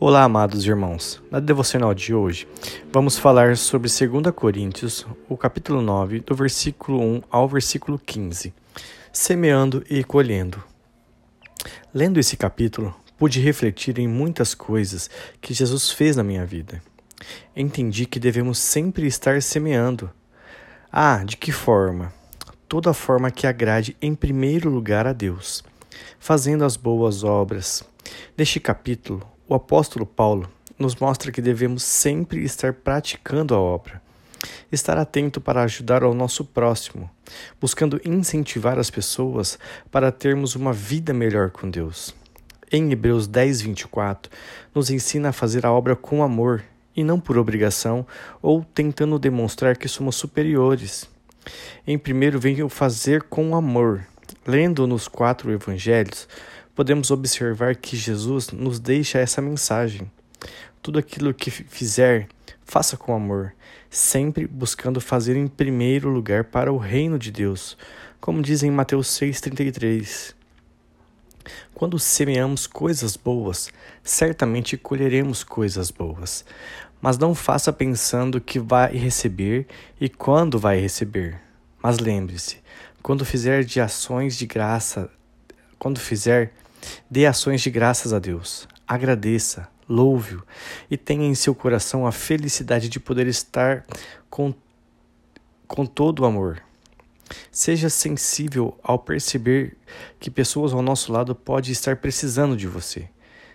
Olá, 0.00 0.24
amados 0.24 0.66
irmãos. 0.66 1.22
Na 1.30 1.38
devocional 1.38 1.94
de 1.94 2.12
hoje, 2.12 2.48
vamos 2.92 3.16
falar 3.16 3.56
sobre 3.56 3.88
2 3.88 4.34
Coríntios, 4.34 5.06
o 5.28 5.36
capítulo 5.36 5.80
9, 5.80 6.18
do 6.18 6.34
versículo 6.34 7.00
1 7.00 7.22
ao 7.30 7.48
versículo 7.48 7.96
15. 7.96 8.52
Semeando 9.12 9.84
e 9.88 10.02
colhendo. 10.02 10.62
Lendo 11.94 12.18
esse 12.18 12.36
capítulo, 12.36 12.92
pude 13.16 13.40
refletir 13.40 14.00
em 14.00 14.08
muitas 14.08 14.52
coisas 14.52 15.08
que 15.40 15.54
Jesus 15.54 15.92
fez 15.92 16.16
na 16.16 16.24
minha 16.24 16.44
vida. 16.44 16.82
Entendi 17.54 18.04
que 18.04 18.18
devemos 18.18 18.58
sempre 18.58 19.06
estar 19.06 19.40
semeando. 19.40 20.10
Ah, 20.90 21.22
de 21.24 21.36
que 21.36 21.52
forma? 21.52 22.12
Toda 22.68 22.92
forma 22.92 23.30
que 23.30 23.46
agrade 23.46 23.96
em 24.02 24.12
primeiro 24.12 24.68
lugar 24.68 25.06
a 25.06 25.12
Deus, 25.12 25.62
fazendo 26.18 26.64
as 26.64 26.76
boas 26.76 27.22
obras. 27.22 27.84
Neste 28.36 28.58
capítulo, 28.58 29.24
o 29.46 29.54
apóstolo 29.54 30.06
Paulo 30.06 30.48
nos 30.78 30.96
mostra 30.96 31.30
que 31.30 31.42
devemos 31.42 31.82
sempre 31.82 32.42
estar 32.42 32.72
praticando 32.72 33.54
a 33.54 33.60
obra, 33.60 34.02
estar 34.72 34.98
atento 34.98 35.40
para 35.40 35.62
ajudar 35.62 36.02
ao 36.02 36.14
nosso 36.14 36.44
próximo, 36.44 37.10
buscando 37.60 38.00
incentivar 38.04 38.78
as 38.78 38.90
pessoas 38.90 39.58
para 39.90 40.10
termos 40.10 40.54
uma 40.54 40.72
vida 40.72 41.12
melhor 41.12 41.50
com 41.50 41.68
Deus. 41.68 42.14
Em 42.72 42.90
Hebreus 42.90 43.26
10, 43.26 43.60
24, 43.60 44.32
nos 44.74 44.90
ensina 44.90 45.28
a 45.28 45.32
fazer 45.32 45.64
a 45.64 45.72
obra 45.72 45.94
com 45.94 46.22
amor 46.22 46.64
e 46.96 47.04
não 47.04 47.20
por 47.20 47.38
obrigação 47.38 48.06
ou 48.40 48.64
tentando 48.64 49.18
demonstrar 49.18 49.76
que 49.76 49.88
somos 49.88 50.16
superiores. 50.16 51.08
Em 51.86 51.98
primeiro 51.98 52.40
vem 52.40 52.62
o 52.62 52.68
fazer 52.68 53.22
com 53.24 53.54
amor. 53.54 54.06
Lendo 54.46 54.86
nos 54.86 55.08
quatro 55.08 55.52
evangelhos, 55.52 56.26
podemos 56.74 57.10
observar 57.10 57.76
que 57.76 57.96
Jesus 57.96 58.50
nos 58.50 58.78
deixa 58.78 59.18
essa 59.18 59.40
mensagem. 59.40 60.10
Tudo 60.82 60.98
aquilo 60.98 61.32
que 61.32 61.50
fizer, 61.50 62.28
faça 62.64 62.96
com 62.96 63.14
amor, 63.14 63.54
sempre 63.88 64.46
buscando 64.46 65.00
fazer 65.00 65.36
em 65.36 65.46
primeiro 65.46 66.10
lugar 66.10 66.44
para 66.44 66.72
o 66.72 66.76
reino 66.76 67.18
de 67.18 67.30
Deus, 67.30 67.76
como 68.20 68.42
diz 68.42 68.62
em 68.62 68.70
Mateus 68.70 69.08
6,33. 69.08 70.34
Quando 71.74 71.98
semeamos 71.98 72.66
coisas 72.66 73.16
boas, 73.16 73.70
certamente 74.02 74.76
colheremos 74.76 75.44
coisas 75.44 75.90
boas, 75.90 76.44
mas 77.00 77.18
não 77.18 77.34
faça 77.34 77.72
pensando 77.72 78.40
que 78.40 78.58
vai 78.58 78.96
receber 78.96 79.66
e 80.00 80.08
quando 80.08 80.58
vai 80.58 80.80
receber. 80.80 81.40
Mas 81.82 81.98
lembre-se, 81.98 82.58
quando 83.02 83.24
fizer 83.24 83.62
de 83.62 83.80
ações 83.80 84.36
de 84.36 84.46
graça, 84.46 85.10
quando 85.84 86.00
fizer, 86.00 86.50
Dê 87.10 87.26
ações 87.26 87.60
de 87.60 87.70
graças 87.70 88.14
a 88.14 88.18
Deus. 88.18 88.66
Agradeça, 88.88 89.68
louve-o 89.86 90.42
e 90.90 90.96
tenha 90.96 91.26
em 91.26 91.34
seu 91.34 91.54
coração 91.54 92.06
a 92.06 92.12
felicidade 92.12 92.88
de 92.88 92.98
poder 92.98 93.26
estar 93.26 93.84
com, 94.30 94.54
com 95.66 95.84
todo 95.84 96.20
o 96.20 96.24
amor. 96.24 96.62
Seja 97.50 97.90
sensível 97.90 98.78
ao 98.82 98.98
perceber 98.98 99.76
que 100.18 100.30
pessoas 100.30 100.72
ao 100.72 100.80
nosso 100.80 101.12
lado 101.12 101.34
podem 101.34 101.70
estar 101.70 101.96
precisando 101.96 102.56
de 102.56 102.66
você. 102.66 103.06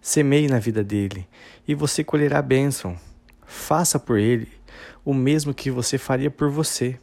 Semeie 0.00 0.48
na 0.48 0.58
vida 0.58 0.82
dele 0.82 1.28
e 1.68 1.74
você 1.74 2.02
colherá 2.02 2.38
a 2.38 2.42
bênção. 2.42 2.98
Faça 3.46 3.98
por 3.98 4.18
ele 4.18 4.48
o 5.04 5.12
mesmo 5.12 5.52
que 5.52 5.70
você 5.70 5.98
faria 5.98 6.30
por 6.30 6.48
você. 6.48 6.98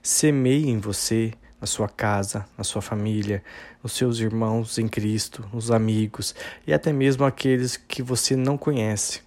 Semeie 0.00 0.68
em 0.68 0.78
você 0.78 1.32
na 1.62 1.66
sua 1.66 1.88
casa, 1.88 2.44
na 2.58 2.64
sua 2.64 2.82
família, 2.82 3.40
nos 3.84 3.92
seus 3.92 4.18
irmãos 4.18 4.78
em 4.78 4.88
Cristo, 4.88 5.48
nos 5.52 5.70
amigos 5.70 6.34
e 6.66 6.74
até 6.74 6.92
mesmo 6.92 7.24
aqueles 7.24 7.76
que 7.76 8.02
você 8.02 8.34
não 8.34 8.58
conhece. 8.58 9.20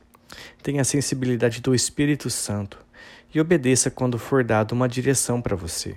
Tenha 0.62 0.82
a 0.82 0.86
sensibilidade 0.86 1.62
do 1.62 1.74
Espírito 1.74 2.30
Santo 2.30 2.78
e 3.34 3.40
obedeça 3.40 3.90
quando 3.90 4.20
for 4.20 4.44
dado 4.44 4.74
uma 4.74 4.90
direção 4.90 5.42
para 5.42 5.56
você. 5.56 5.96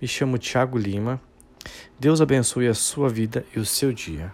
Me 0.00 0.06
chamo 0.06 0.38
Tiago 0.38 0.78
Lima. 0.78 1.20
Deus 1.98 2.20
abençoe 2.20 2.68
a 2.68 2.74
sua 2.74 3.08
vida 3.08 3.44
e 3.52 3.58
o 3.58 3.66
seu 3.66 3.92
dia. 3.92 4.32